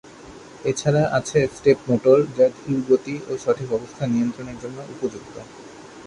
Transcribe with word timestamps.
এছাড়া 0.65 1.03
আছে 1.11 1.39
step 1.55 1.79
motor 1.87 2.17
যা 2.37 2.45
ধীর 2.57 2.79
গতি 2.89 3.15
ও 3.27 3.37
সঠিক 3.37 3.69
অবস্থান 3.71 4.07
নিয়ন্ত্রণের 4.11 4.57
জন্য 4.63 4.77
উপযুক্ত। 4.93 5.35